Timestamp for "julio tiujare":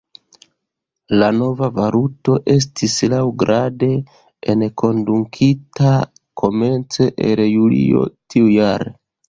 7.55-8.93